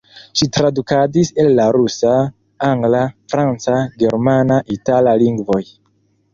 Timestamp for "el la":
1.43-1.67